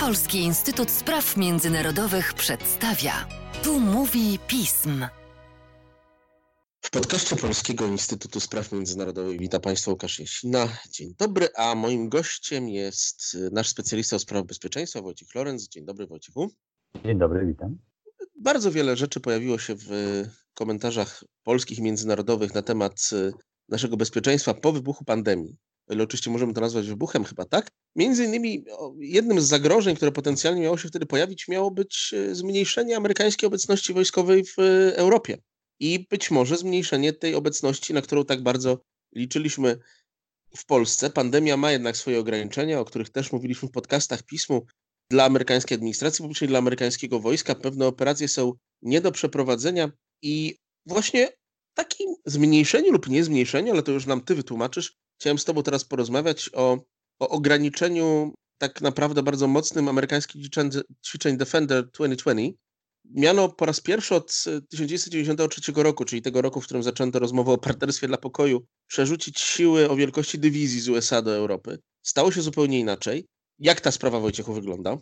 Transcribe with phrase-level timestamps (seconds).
[0.00, 3.12] Polski Instytut Spraw Międzynarodowych przedstawia.
[3.62, 5.06] Tu mówi pism.
[6.80, 10.68] W podcaście Polskiego Instytutu Spraw Międzynarodowych witam Państwa Łukasz Jasina.
[10.90, 15.68] Dzień dobry, a moim gościem jest nasz specjalista o sprawach bezpieczeństwa Wojciech Lorenz.
[15.68, 16.50] Dzień dobry Wojciechu.
[17.04, 17.78] Dzień dobry, witam.
[18.40, 19.90] Bardzo wiele rzeczy pojawiło się w
[20.54, 23.10] komentarzach polskich i międzynarodowych na temat
[23.68, 25.56] naszego bezpieczeństwa po wybuchu pandemii
[25.92, 27.70] ile oczywiście możemy to nazwać wybuchem chyba, tak?
[27.96, 28.64] Między innymi
[28.98, 33.92] jednym z zagrożeń, które potencjalnie miało się wtedy pojawić, miało być e, zmniejszenie amerykańskiej obecności
[33.92, 35.38] wojskowej w e, Europie.
[35.80, 38.78] I być może zmniejszenie tej obecności, na którą tak bardzo
[39.14, 39.78] liczyliśmy
[40.56, 41.10] w Polsce.
[41.10, 44.66] Pandemia ma jednak swoje ograniczenia, o których też mówiliśmy w podcastach pismu.
[45.10, 49.90] Dla amerykańskiej administracji publicznej, dla amerykańskiego wojska pewne operacje są nie do przeprowadzenia
[50.22, 50.56] i
[50.86, 51.28] właśnie
[51.74, 55.84] takim zmniejszeniu lub nie zmniejszeniu, ale to już nam ty wytłumaczysz, Chciałem z Tobą teraz
[55.84, 56.78] porozmawiać o,
[57.20, 60.42] o ograniczeniu tak naprawdę bardzo mocnym amerykańskich
[61.06, 62.58] ćwiczeń, Defender 2020.
[63.14, 64.26] Miano po raz pierwszy od
[64.70, 69.90] 1993 roku, czyli tego roku, w którym zaczęto rozmowę o partnerstwie dla pokoju, przerzucić siły
[69.90, 71.78] o wielkości dywizji z USA do Europy.
[72.02, 73.26] Stało się zupełnie inaczej.
[73.58, 74.96] Jak ta sprawa, Wojciechu, wygląda?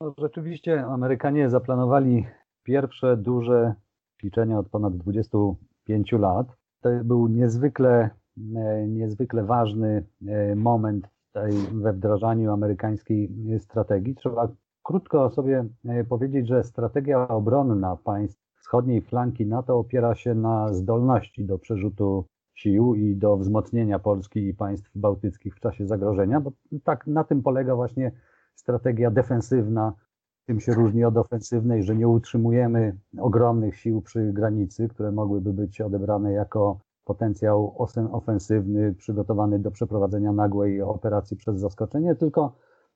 [0.00, 2.26] No, rzeczywiście Amerykanie zaplanowali
[2.62, 3.74] pierwsze duże
[4.20, 6.46] ćwiczenia od ponad 25 lat.
[6.82, 8.25] To był niezwykle E,
[8.88, 11.08] niezwykle ważny e, moment
[11.72, 14.14] we wdrażaniu amerykańskiej strategii.
[14.14, 14.48] Trzeba
[14.82, 21.44] krótko sobie e, powiedzieć, że strategia obronna państw wschodniej flanki NATO opiera się na zdolności
[21.44, 26.52] do przerzutu sił i do wzmocnienia Polski i państw bałtyckich w czasie zagrożenia, bo
[26.84, 28.12] tak na tym polega właśnie
[28.54, 29.92] strategia defensywna.
[30.46, 35.80] Tym się różni od ofensywnej, że nie utrzymujemy ogromnych sił przy granicy, które mogłyby być
[35.80, 37.74] odebrane jako potencjał
[38.12, 42.52] ofensywny przygotowany do przeprowadzenia nagłej operacji przez zaskoczenie, tylko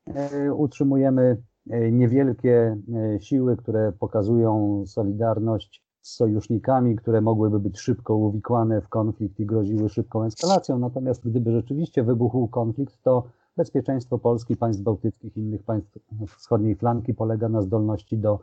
[0.07, 2.79] e, utrzymujemy e, niewielkie
[3.15, 9.47] e, siły, które pokazują solidarność z sojusznikami, które mogłyby być szybko uwikłane w konflikt i
[9.47, 10.79] groziły szybką eskalacją.
[10.79, 13.25] Natomiast gdyby rzeczywiście wybuchł konflikt, to
[13.57, 15.99] bezpieczeństwo Polski, państw bałtyckich, innych państw
[16.39, 18.41] wschodniej flanki polega na zdolności do,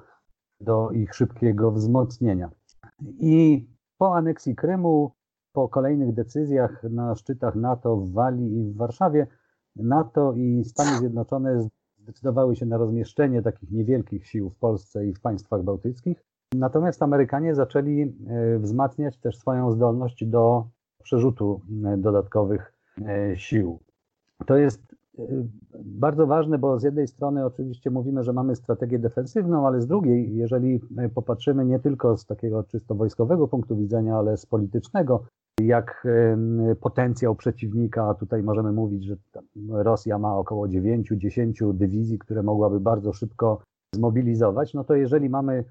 [0.62, 2.50] do ich szybkiego wzmocnienia.
[3.20, 5.17] I po aneksji Krymu
[5.58, 9.28] po kolejnych decyzjach na szczytach NATO w Walii i w Warszawie,
[9.76, 15.22] NATO i Stany Zjednoczone zdecydowały się na rozmieszczenie takich niewielkich sił w Polsce i w
[15.22, 16.24] państwach bałtyckich.
[16.56, 20.68] Natomiast Amerykanie zaczęli e, wzmacniać też swoją zdolność do
[21.04, 23.80] przerzutu e, dodatkowych e, sił.
[24.46, 24.96] To jest
[25.86, 30.36] bardzo ważne, bo z jednej strony oczywiście mówimy, że mamy strategię defensywną, ale z drugiej,
[30.36, 30.82] jeżeli
[31.14, 35.24] popatrzymy nie tylko z takiego czysto wojskowego punktu widzenia, ale z politycznego,
[35.62, 36.08] jak
[36.82, 39.16] potencjał przeciwnika, tutaj możemy mówić, że
[39.70, 43.62] Rosja ma około 9-10 dywizji, które mogłaby bardzo szybko
[43.96, 45.64] zmobilizować, no to jeżeli mamy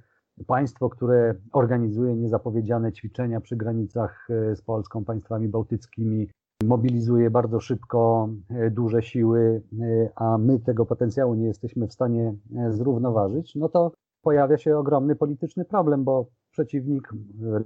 [0.47, 6.28] państwo, które organizuje niezapowiedziane ćwiczenia przy granicach e, z Polską, państwami bałtyckimi,
[6.64, 12.34] mobilizuje bardzo szybko e, duże siły, e, a my tego potencjału nie jesteśmy w stanie
[12.70, 13.92] zrównoważyć, no to
[14.22, 17.12] pojawia się ogromny polityczny problem, bo przeciwnik,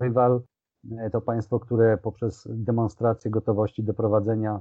[0.01, 0.41] rywal
[1.13, 4.61] to państwo, które poprzez demonstrację gotowości do prowadzenia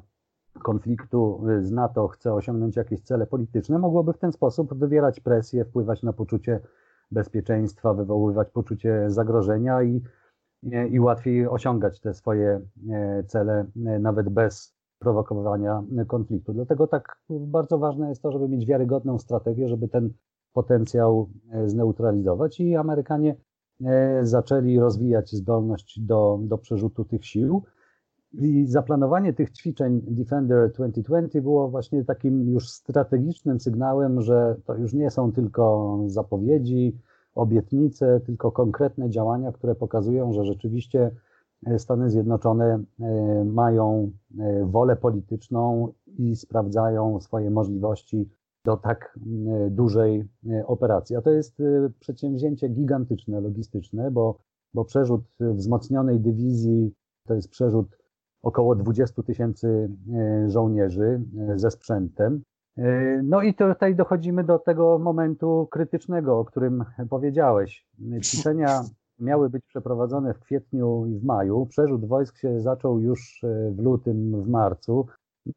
[0.64, 5.66] konfliktu e, z NATO chce osiągnąć jakieś cele polityczne, mogłoby w ten sposób wywierać presję,
[5.66, 6.60] wpływać na poczucie
[7.12, 10.02] bezpieczeństwa, wywoływać poczucie zagrożenia i,
[10.72, 12.62] e, i łatwiej osiągać te swoje
[13.28, 16.54] cele nawet bez prowokowania konfliktu.
[16.54, 20.14] Dlatego tak bardzo ważne jest to, żeby mieć wiarygodną strategię, żeby ten
[20.54, 21.30] potencjał
[21.66, 23.49] zneutralizować i Amerykanie E,
[24.22, 27.64] zaczęli rozwijać zdolność do, do przerzutu tych sił.
[28.34, 34.94] I zaplanowanie tych ćwiczeń Defender 2020 było właśnie takim już strategicznym sygnałem, że to już
[34.94, 36.98] nie są tylko zapowiedzi,
[37.36, 41.12] obietnice, tylko konkretne działania, które pokazują, że rzeczywiście
[41.66, 44.12] e, Stany Zjednoczone e, mają
[44.64, 48.30] wolę polityczną i sprawdzają swoje możliwości
[48.66, 51.16] do tak mm, dużej e, operacji.
[51.16, 54.40] A to jest e, przedsięwzięcie gigantyczne, logistyczne, bo,
[54.74, 56.94] bo przerzut wzmocnionej dywizji
[57.28, 57.98] to jest przerzut
[58.42, 61.22] około 20 tysięcy e, żołnierzy
[61.56, 62.42] ze sprzętem.
[63.24, 67.88] No i tutaj dochodzimy do tego momentu krytycznego, o którym powiedziałeś.
[68.24, 68.82] Ćwiczenia
[69.20, 71.66] miały być przeprowadzone w kwietniu i w maju.
[71.66, 73.42] Przerzut wojsk się zaczął już
[73.72, 75.06] w lutym, w marcu.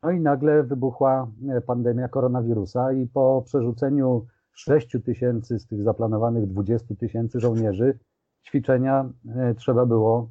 [0.02, 6.46] No i nagle wybuchła e, pandemia koronawirusa i po przerzuceniu 6 tysięcy z tych zaplanowanych
[6.46, 7.98] 20 tysięcy żołnierzy
[8.46, 10.30] ćwiczenia e, trzeba było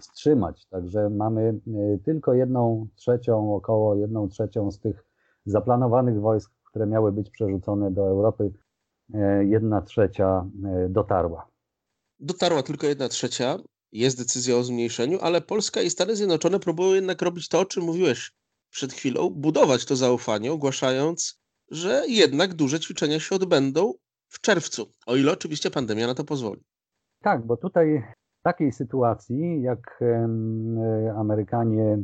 [0.00, 0.66] wstrzymać.
[0.66, 5.04] Także mamy e, tylko jedną trzecią, około jedną trzecią z tych
[5.44, 8.52] zaplanowanych wojsk, które miały być przerzucone do Europy,
[9.40, 10.46] jedna trzecia
[10.88, 11.46] dotarła.
[12.20, 13.56] Dotarła tylko jedna trzecia.
[13.92, 17.84] Jest decyzja o zmniejszeniu, ale Polska i Stany Zjednoczone próbują jednak robić to, o czym
[17.84, 18.32] mówiłeś
[18.70, 21.40] przed chwilą, budować to zaufanie, ogłaszając,
[21.70, 23.92] że jednak duże ćwiczenia się odbędą
[24.28, 26.62] w czerwcu, o ile oczywiście pandemia na to pozwoli.
[27.22, 28.02] Tak, bo tutaj
[28.40, 30.00] w takiej sytuacji, jak
[31.16, 31.98] Amerykanie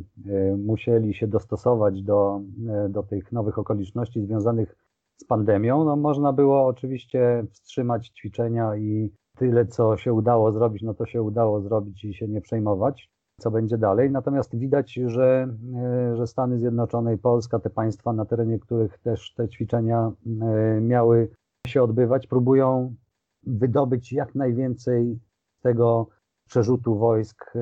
[0.57, 4.75] musieli się dostosować do, e, do tych nowych okoliczności związanych
[5.17, 10.93] z pandemią, no można było oczywiście wstrzymać ćwiczenia i tyle, co się udało zrobić, no
[10.93, 13.09] to się udało zrobić i się nie przejmować,
[13.39, 14.11] co będzie dalej.
[14.11, 19.33] Natomiast widać, że, e, że Stany Zjednoczone i Polska, te państwa, na terenie których też
[19.33, 21.29] te ćwiczenia e, miały
[21.67, 22.95] się odbywać, próbują
[23.43, 25.19] wydobyć jak najwięcej
[25.61, 26.07] tego
[26.47, 27.53] przerzutu wojsk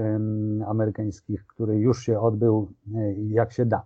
[0.68, 3.86] amerykańskich, który już się odbył, e, jak się da.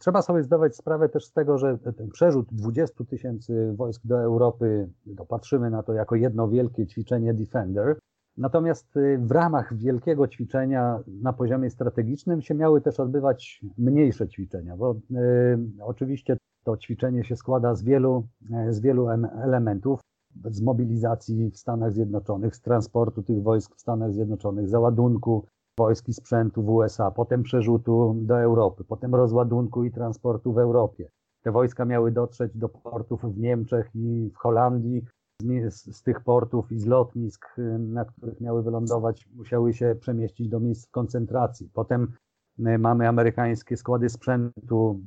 [0.00, 4.88] Trzeba sobie zdawać sprawę też z tego, że ten przerzut 20 tysięcy wojsk do Europy,
[5.16, 7.98] to patrzymy na to jako jedno wielkie ćwiczenie Defender.
[8.36, 14.76] Natomiast y, w ramach wielkiego ćwiczenia na poziomie strategicznym się miały też odbywać mniejsze ćwiczenia,
[14.76, 14.96] bo y,
[15.80, 19.08] oczywiście to ćwiczenie się składa z wielu, e, z wielu
[19.44, 20.00] elementów,
[20.44, 25.46] z mobilizacji w Stanach Zjednoczonych, z transportu tych wojsk w Stanach Zjednoczonych, załadunku
[25.78, 31.08] wojsk i sprzętu w USA, potem przerzutu do Europy, potem rozładunku i transportu w Europie.
[31.42, 35.04] Te wojska miały dotrzeć do portów w Niemczech i w Holandii.
[35.42, 37.46] Z, z tych portów i z lotnisk,
[37.78, 41.70] na których miały wylądować, musiały się przemieścić do miejsc koncentracji.
[41.74, 42.12] Potem
[42.58, 45.00] y, mamy amerykańskie składy sprzętu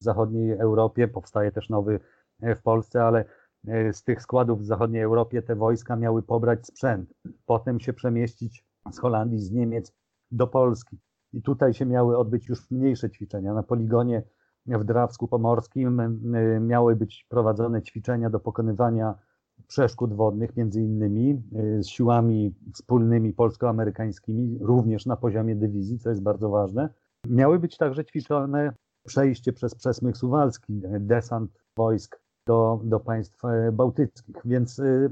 [0.00, 2.00] w zachodniej Europie, powstaje też nowy
[2.42, 3.24] y, w Polsce, ale
[3.68, 7.14] y, z tych składów w zachodniej Europie te wojska miały pobrać sprzęt,
[7.46, 9.92] potem się przemieścić z Holandii, z Niemiec
[10.30, 10.98] do Polski.
[11.32, 13.54] I tutaj się miały odbyć już mniejsze ćwiczenia.
[13.54, 14.22] Na poligonie
[14.66, 19.29] w Drawsku Pomorskim y, miały być prowadzone ćwiczenia do pokonywania
[19.66, 26.22] przeszkód wodnych, między innymi y, z siłami wspólnymi polsko-amerykańskimi, również na poziomie dywizji, co jest
[26.22, 26.88] bardzo ważne.
[27.28, 28.72] Miały być także ćwiczone
[29.06, 35.10] przejście przez przesmyk suwalski, desant wojsk do, do państw e, bałtyckich, więc y,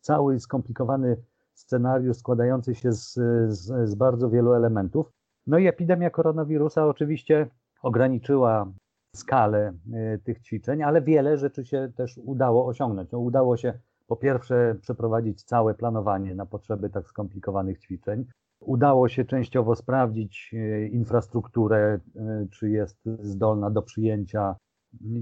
[0.00, 1.16] cały skomplikowany
[1.54, 3.12] scenariusz składający się z,
[3.48, 5.12] z, z bardzo wielu elementów.
[5.46, 7.46] No i epidemia koronawirusa oczywiście
[7.82, 8.72] ograniczyła
[9.16, 9.72] skalę
[10.14, 13.10] y, tych ćwiczeń, ale wiele rzeczy się też udało osiągnąć.
[13.10, 13.72] No, udało się
[14.06, 18.24] po pierwsze przeprowadzić całe planowanie na potrzeby tak skomplikowanych ćwiczeń.
[18.60, 24.56] Udało się częściowo sprawdzić y, infrastrukturę, y, czy jest zdolna do przyjęcia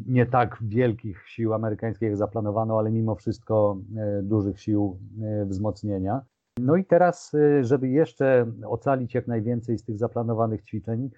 [0.07, 3.77] nie tak wielkich sił amerykańskich, jak zaplanowano, ale mimo wszystko
[4.23, 4.99] dużych sił
[5.47, 6.21] wzmocnienia.
[6.59, 11.11] No i teraz, żeby jeszcze ocalić jak najwięcej z tych zaplanowanych ćwiczeń,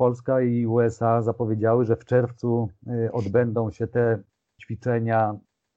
[0.00, 2.68] Polska i USA zapowiedziały, że w czerwcu
[3.12, 4.22] odbędą się te
[4.62, 5.34] ćwiczenia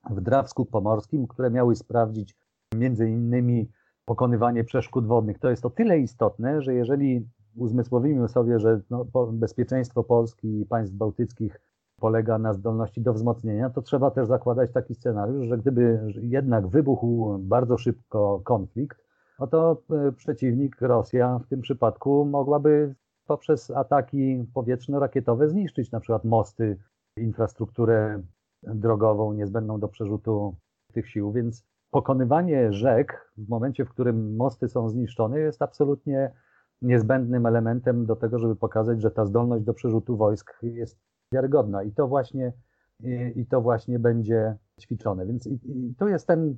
[0.10, 2.36] w Drawsku Pomorskim, które miały sprawdzić
[2.76, 3.70] między innymi
[4.06, 5.40] pokonywanie przeszkód wodnych.
[5.40, 10.96] To jest o tyle istotne, że jeżeli uzmysłowimy sobie, że no, bezpieczeństwo Polski i państw
[10.96, 11.62] bałtyckich
[12.00, 17.38] polega na zdolności do wzmocnienia, to trzeba też zakładać taki scenariusz, że gdyby jednak wybuchł
[17.40, 19.04] bardzo szybko konflikt,
[19.40, 22.96] no to e, przeciwnik, Rosja w tym przypadku mogłaby
[23.28, 26.78] poprzez ataki powietrzno-rakietowe zniszczyć na przykład mosty,
[27.18, 28.24] infrastrukturę
[28.64, 30.56] drogową niezbędną do przerzutu
[30.94, 36.32] tych sił, więc pokonywanie rzek w momencie, w którym mosty są zniszczone, jest absolutnie
[36.82, 41.00] niezbędnym elementem do tego, żeby pokazać, że ta zdolność do przerzutu wojsk jest
[41.34, 42.54] wiarygodna i to właśnie,
[43.00, 45.26] i, i to właśnie będzie ćwiczone.
[45.26, 46.58] Więc i, i to jest ten,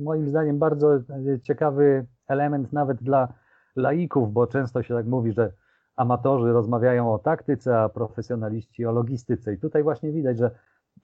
[0.00, 0.98] moim zdaniem, bardzo
[1.42, 3.32] ciekawy element nawet dla
[3.76, 5.52] laików, bo często się tak mówi, że
[5.96, 9.54] amatorzy rozmawiają o taktyce, a profesjonaliści o logistyce.
[9.54, 10.50] I tutaj właśnie widać, że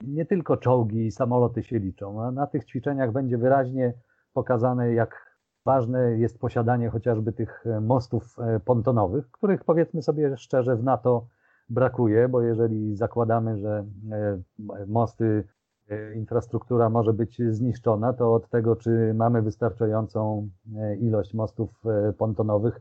[0.03, 3.95] nie tylko czołgi i samoloty się liczą, a na tych ćwiczeniach będzie wyraźnie
[4.33, 5.33] pokazane, jak
[5.65, 11.27] ważne jest posiadanie chociażby tych mostów e, pontonowych, których powiedzmy sobie szczerze w NATO
[11.73, 14.39] brakuje, bo jeżeli zakładamy, że e,
[14.87, 15.45] mosty,
[15.89, 21.83] e, infrastruktura może być zniszczona, to od tego, czy mamy wystarczającą e, ilość mostów
[22.19, 22.81] pontonowych,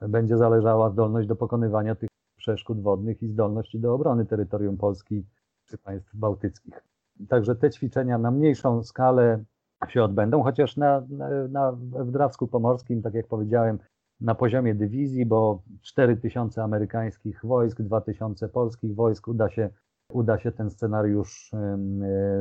[0.00, 5.24] będzie zależała zdolność do pokonywania tych przeszkód wodnych i zdolność do obrony terytorium Polski
[5.64, 6.84] czy państw bałtyckich.
[7.28, 9.44] Także te ćwiczenia na mniejszą skalę
[9.88, 11.72] się odbędą, chociaż na, na, na,
[12.04, 13.78] w Drawsku Pomorskim, tak jak powiedziałem,
[14.20, 19.70] na poziomie dywizji, bo 4 tysiące amerykańskich wojsk, 2 tysiące polskich wojsk uda się,
[20.12, 21.78] uda się ten scenariusz e,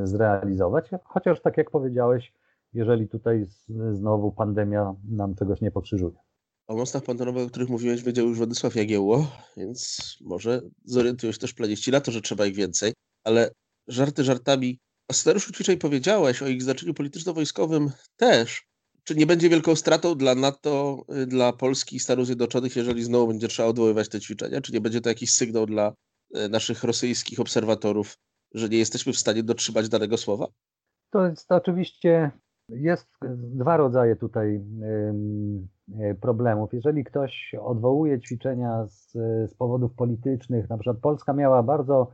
[0.04, 0.90] zrealizować.
[1.04, 2.34] Chociaż tak jak powiedziałeś,
[2.74, 3.46] jeżeli tutaj
[3.92, 6.25] znowu pandemia nam czegoś nie pokrzyżuje.
[6.68, 11.54] O mostach pontonowych, o których mówiłeś, wiedział już Władysław Jagiełło, więc może zorientują się też
[11.54, 12.94] planiści na że trzeba ich więcej.
[13.24, 13.52] Ale
[13.88, 14.80] żarty żartami.
[15.08, 18.66] O scenariuszu ćwiczeń powiedziałeś, o ich znaczeniu polityczno-wojskowym też.
[19.04, 23.28] Czy nie będzie wielką stratą dla NATO, y, dla Polski i Stanów Zjednoczonych, jeżeli znowu
[23.28, 24.62] będzie trzeba odwoływać te ćwiczenia?
[24.62, 25.94] Czy nie będzie to jakiś sygnał dla
[26.38, 28.18] y, naszych rosyjskich obserwatorów,
[28.54, 30.48] że nie jesteśmy w stanie dotrzymać danego słowa?
[31.10, 32.32] To jest oczywiście,
[32.70, 34.62] jest dwa rodzaje tutaj
[36.22, 36.74] problemów.
[36.74, 39.12] Jeżeli ktoś odwołuje ćwiczenia z,
[39.50, 42.08] z powodów politycznych, na przykład Polska miała bardzo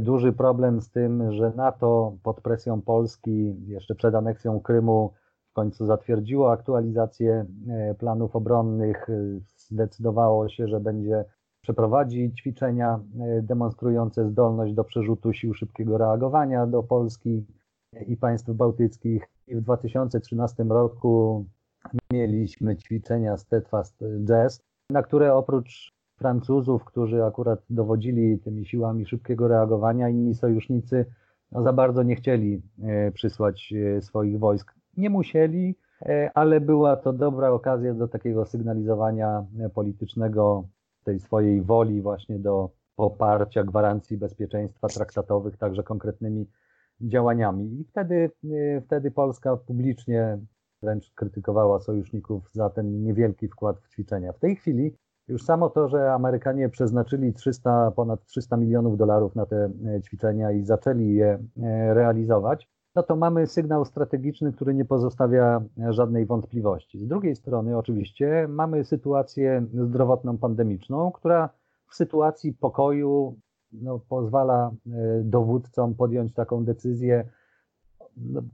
[0.00, 5.12] duży problem z tym, że NATO pod presją Polski jeszcze przed aneksją Krymu
[5.50, 11.24] w końcu zatwierdziło aktualizację e, planów obronnych, e, zdecydowało się, że będzie
[11.62, 17.46] przeprowadzi ćwiczenia e, demonstrujące zdolność do przerzutu sił szybkiego reagowania do Polski
[18.06, 19.28] i państw bałtyckich.
[19.46, 21.44] I w 2013 roku
[22.12, 24.60] mieliśmy ćwiczenia Steadfast Jazz,
[24.90, 31.06] na które oprócz Francuzów, którzy akurat dowodzili tymi siłami szybkiego reagowania, inni sojusznicy
[31.52, 32.62] no, za bardzo nie chcieli
[33.14, 39.44] przysłać swoich wojsk nie musieli, e, ale była to dobra okazja do takiego sygnalizowania
[39.74, 40.64] politycznego
[41.04, 46.46] tej swojej woli właśnie do poparcia gwarancji bezpieczeństwa traktatowych, także konkretnymi
[47.00, 47.80] działaniami.
[47.80, 50.38] I wtedy, e, wtedy Polska publicznie
[50.82, 54.32] wręcz krytykowała sojuszników za ten niewielki wkład w ćwiczenia.
[54.32, 54.96] W tej chwili
[55.28, 60.52] już samo to, że Amerykanie przeznaczyli 300, ponad 300 milionów dolarów na te e, ćwiczenia
[60.52, 61.38] i zaczęli je
[61.94, 66.98] realizować, no to mamy sygnał strategiczny, który nie pozostawia żadnej wątpliwości.
[66.98, 71.48] Z drugiej strony, oczywiście, mamy sytuację zdrowotną pandemiczną, która
[71.90, 73.36] w sytuacji pokoju
[73.72, 74.90] no, pozwala e,
[75.24, 77.28] dowódcom podjąć taką decyzję.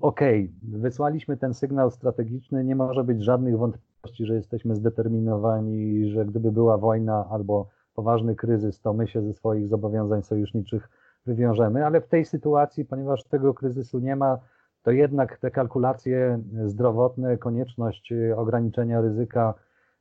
[0.01, 6.27] Okej, okay, wysłaliśmy ten sygnał strategiczny, nie może być żadnych wątpliwości, że jesteśmy zdeterminowani, że
[6.27, 10.89] gdyby była wojna albo poważny kryzys, to my się ze swoich zobowiązań sojuszniczych
[11.27, 14.39] wywiążemy, ale w tej sytuacji, ponieważ tego kryzysu nie ma,
[14.83, 19.55] to jednak te kalkulacje zdrowotne, konieczność ograniczenia ryzyka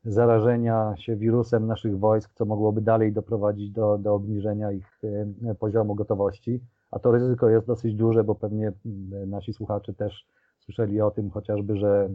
[0.06, 5.00] zarażenia się wirusem naszych wojsk, co mogłoby dalej doprowadzić do, do obniżenia ich
[5.46, 6.62] e, poziomu gotowości,
[6.96, 8.72] a to ryzyko jest dosyć duże, bo pewnie
[9.28, 10.28] nasi słuchacze też
[10.60, 12.10] słyszeli o tym chociażby, że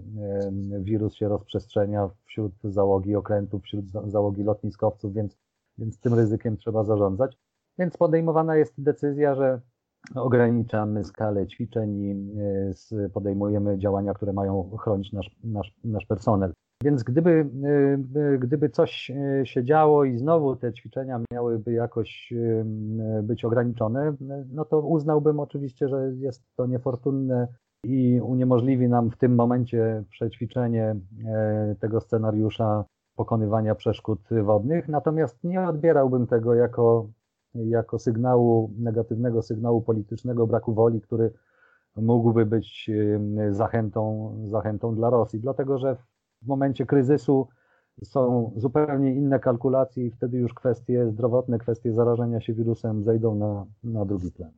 [0.81, 5.39] wirus się rozprzestrzenia wśród załogi okrętów, wśród załogi lotniskowców, więc,
[5.79, 7.37] więc tym ryzykiem trzeba zarządzać.
[7.79, 9.61] Więc podejmowana jest decyzja, że
[10.15, 12.35] ograniczamy skalę ćwiczeń i
[12.97, 16.53] e, podejmujemy działania, które mają chronić nasz, nasz, nasz personel.
[16.85, 17.51] Więc gdyby,
[18.15, 22.33] e, gdyby coś e, się działo i znowu te ćwiczenia miałyby jakoś
[23.23, 24.15] być ograniczone,
[24.53, 27.49] no to uznałbym oczywiście, że jest to niefortunne
[27.85, 30.97] i uniemożliwi nam w tym momencie przećwiczenie
[31.81, 32.85] tego scenariusza
[33.17, 34.89] pokonywania przeszkód wodnych.
[34.89, 37.09] Natomiast nie odbierałbym tego jako
[37.55, 41.33] jako sygnału, negatywnego sygnału politycznego braku woli, który
[41.97, 42.91] mógłby być
[43.51, 45.41] zachętą, zachętą dla Rosji.
[45.41, 45.97] Dlatego, że
[46.43, 47.49] w momencie kryzysu
[48.05, 53.67] są zupełnie inne kalkulacje i wtedy już kwestie zdrowotne, kwestie zarażenia się wirusem zejdą na,
[53.85, 54.53] na drugi plan.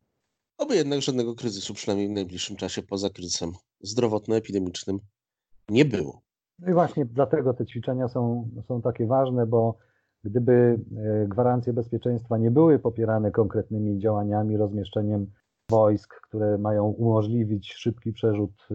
[0.58, 4.98] Oby jednak żadnego kryzysu, przynajmniej w najbliższym czasie, poza kryzysem zdrowotno-epidemicznym,
[5.68, 6.22] nie było.
[6.58, 9.78] No i właśnie dlatego te ćwiczenia są, są takie ważne, bo
[10.24, 10.52] Gdyby
[10.96, 15.26] e, gwarancje bezpieczeństwa nie były popierane konkretnymi działaniami, rozmieszczeniem
[15.72, 18.68] wojsk, które mają umożliwić szybki przerzut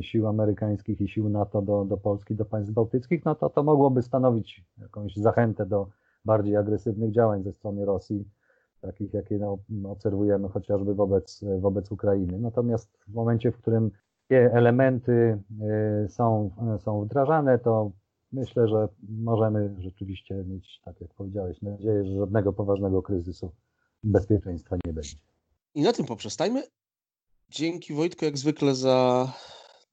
[0.00, 4.02] sił amerykańskich i sił NATO do, do Polski, do państw bałtyckich, no to to mogłoby
[4.02, 5.88] stanowić jakąś zachętę do
[6.24, 8.28] bardziej agresywnych działań ze strony Rosji,
[8.80, 12.38] takich jakie no, obserwujemy chociażby wobec, wobec Ukrainy.
[12.38, 13.90] Natomiast w momencie, w którym
[14.28, 17.90] te elementy e, są, są wdrażane, to
[18.32, 23.52] myślę, że możemy rzeczywiście mieć, tak jak powiedziałeś, nadzieję, że żadnego poważnego kryzysu
[24.04, 25.29] bezpieczeństwa nie będzie.
[25.74, 26.62] I na tym poprzestajmy.
[27.48, 29.28] Dzięki Wojtku jak zwykle za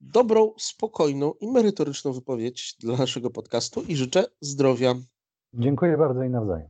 [0.00, 4.94] dobrą, spokojną i merytoryczną wypowiedź dla naszego podcastu i życzę zdrowia.
[5.54, 6.68] Dziękuję bardzo i nawzajem.